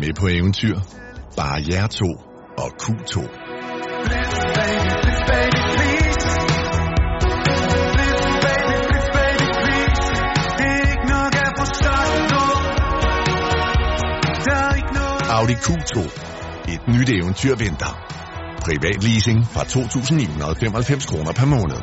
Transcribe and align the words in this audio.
med 0.00 0.14
på 0.20 0.26
eventyr? 0.28 0.76
Bare 1.36 1.58
jer 1.70 1.86
to 1.86 2.10
og 2.64 2.70
Q2. 2.82 3.16
Audi 15.38 15.54
Q2. 15.54 15.96
Et 16.72 16.82
nyt 16.88 17.08
eventyr 17.08 17.54
venter. 17.54 17.92
Privat 18.60 19.04
leasing 19.04 19.46
fra 19.46 19.62
2.995 19.62 21.06
kroner 21.10 21.32
per 21.32 21.46
måned. 21.46 21.80